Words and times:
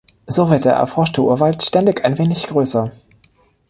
So 0.25 0.49
wird 0.49 0.65
der 0.65 0.73
erforschte 0.73 1.21
Urwald 1.21 1.61
ständig 1.61 2.03
ein 2.03 2.17
wenig 2.17 2.47
größer. 2.47 2.91